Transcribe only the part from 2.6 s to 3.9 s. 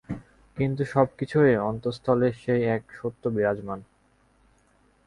এক সত্য বিরাজমান।